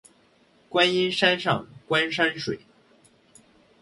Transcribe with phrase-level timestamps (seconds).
[0.67, 2.59] 观音山上观山水